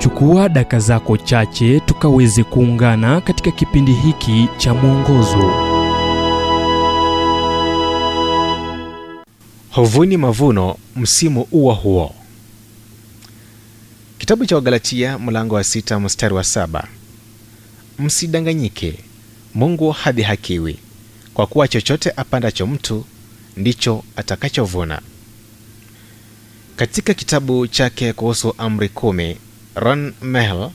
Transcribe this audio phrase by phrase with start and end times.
[0.00, 5.50] Chukua daka zako chache tukaweze kuungana katika kipindi hiki cha mwongozo.
[9.70, 12.14] Hovuni mavuno msimu uwa huo.
[14.18, 16.88] Kitabu cha Wagalatia mlango wa sita mstari wa saba.
[17.98, 18.98] Msidanganyike,
[19.54, 20.78] Mungu hadhihakiwi,
[21.34, 23.04] kwa kuwa chochote apandacho mtu
[23.56, 25.00] ndicho atakachovuna.
[26.76, 28.88] Katika kitabu chake kuhusu amri
[29.74, 30.70] Ron Mehl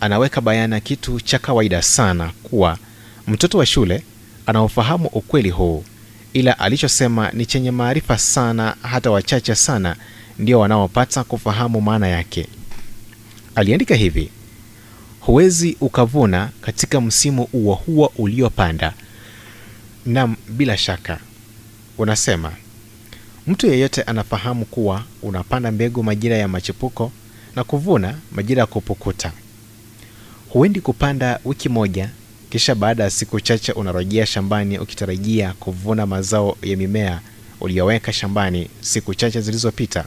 [0.00, 2.78] anaweka bayana kitu cha kawaida sana kuwa
[3.26, 4.02] mtoto wa shule
[4.46, 5.84] anaofahamu ukweli huu,
[6.32, 9.96] ila alichosema ni chenye maarifa sana, hata wachache sana
[10.38, 12.46] ndio wanaopata kufahamu maana yake.
[13.54, 14.30] Aliandika hivi:
[15.20, 18.92] huwezi ukavuna katika msimu huo huo uliopanda.
[20.06, 21.18] Nam, bila shaka
[21.98, 22.52] unasema
[23.46, 27.12] mtu yeyote anafahamu kuwa unapanda mbegu majira ya machipuko
[27.56, 29.32] na kuvuna majira ya kupukuta.
[30.48, 32.10] Huendi kupanda wiki moja
[32.50, 37.20] kisha baada ya siku chache unarejea shambani ukitarajia kuvuna mazao ya mimea
[37.60, 40.04] uliyoweka shambani siku chache zilizopita.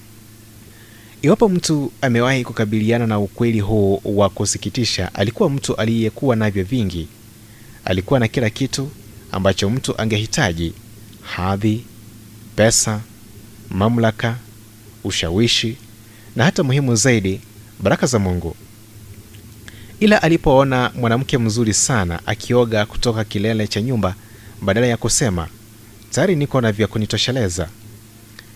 [1.22, 7.08] Iwapo mtu amewahi kukabiliana na ukweli huu wa kusikitisha, alikuwa mtu aliyekuwa navyo vingi.
[7.86, 8.90] Alikuwa na kila kitu
[9.32, 10.74] ambacho mtu angehitaji:
[11.22, 11.86] hadhi,
[12.56, 13.02] pesa,
[13.70, 14.38] mamlaka,
[15.04, 15.78] ushawishi
[16.40, 17.42] na hata muhimu zaidi,
[17.80, 18.56] baraka za Mungu.
[20.00, 24.16] Ila alipoona mwanamke mzuri sana akioga kutoka kilele cha nyumba,
[24.62, 25.48] badala ya kusema
[26.12, 27.70] tayari niko na vya kunitosheleza,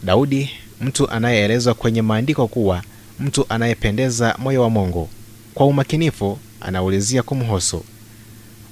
[0.04, 0.50] Daudi,
[0.82, 2.84] mtu anayeelezwa kwenye maandiko kuwa
[3.20, 5.10] mtu anayependeza moyo wa Mungu,
[5.54, 7.84] kwa umakinifu anaulizia kumhusu.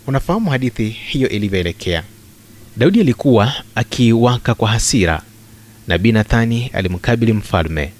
[0.08, 2.03] Unafahamu hadithi hiyo ilivyoelekea.
[2.78, 5.22] Daudi alikuwa akiwaka kwa hasira.
[5.88, 7.92] Nabii Nathani alimkabili mfalme.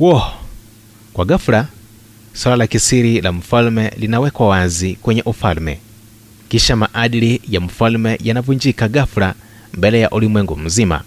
[0.00, 0.22] Wo!
[1.12, 1.66] Kwa ghafla
[2.32, 5.78] swala la kisiri la mfalme linawekwa wazi kwenye ufalme,
[6.48, 9.34] kisha maadili ya mfalme yanavunjika ghafla
[9.74, 11.02] mbele ya ulimwengu mzima.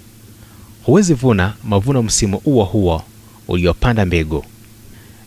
[0.83, 3.03] Huwezi vuna mavuno msimu huo huo
[3.47, 4.45] uliopanda mbegu.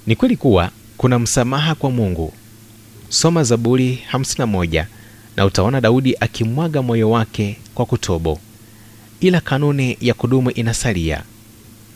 [0.06, 2.32] Ni kweli kuwa kuna msamaha kwa Mungu.
[3.08, 4.84] Soma Zaburi 51
[5.36, 8.38] na utaona Daudi akimwaga moyo wake kwa kutobo,
[9.20, 11.22] ila kanuni ya kudumu inasalia.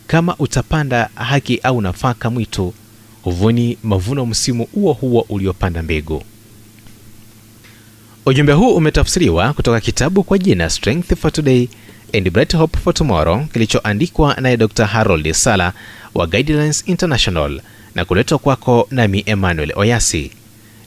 [0.06, 2.74] Kama utapanda haki au nafaka mwitu,
[3.22, 6.22] huvuni mavuno msimu huo huo uliopanda mbegu.
[8.26, 11.68] Ujumbe huu umetafsiriwa kutoka kitabu kwa jina Strength for Today
[12.14, 14.84] and Bright Hope for Tomorrow kilichoandikwa naye Dr.
[14.86, 15.72] Harold Sala
[16.14, 17.60] wa Guidelines International
[17.94, 20.30] na kuletwa kwako nami Emmanuel Oyasi.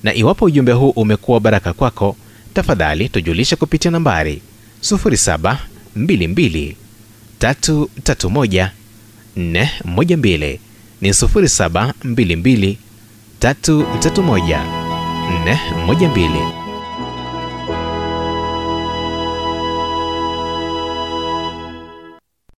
[0.03, 2.15] Na iwapo ujumbe huu umekuwa baraka kwako,
[2.53, 4.41] tafadhali tujulishe kupitia nambari
[4.81, 6.75] 0722
[7.39, 8.69] 331
[9.39, 10.59] 412
[11.01, 12.77] ni 0722
[13.39, 14.65] 331
[15.87, 16.58] 412.